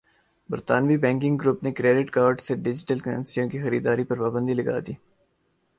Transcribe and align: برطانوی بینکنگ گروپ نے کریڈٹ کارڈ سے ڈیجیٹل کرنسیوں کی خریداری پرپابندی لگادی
برطانوی 0.49 0.97
بینکنگ 0.97 1.37
گروپ 1.41 1.63
نے 1.63 1.71
کریڈٹ 1.71 2.09
کارڈ 2.11 2.39
سے 2.41 2.55
ڈیجیٹل 2.63 2.99
کرنسیوں 2.99 3.47
کی 3.49 3.61
خریداری 3.63 4.03
پرپابندی 4.03 4.53
لگادی 4.53 4.93